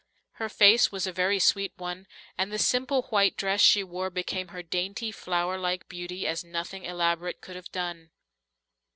Her 0.31 0.49
face 0.49 0.91
was 0.91 1.05
a 1.05 1.11
very 1.11 1.37
sweet 1.37 1.73
one, 1.77 2.07
and 2.35 2.51
the 2.51 2.57
simple 2.57 3.03
white 3.11 3.37
dress 3.37 3.61
she 3.61 3.83
wore 3.83 4.09
became 4.09 4.47
her 4.47 4.63
dainty, 4.63 5.11
flowerlike 5.11 5.87
beauty 5.87 6.25
as 6.25 6.43
nothing 6.43 6.85
elaborate 6.85 7.39
could 7.39 7.55
have 7.55 7.71
done. 7.71 8.09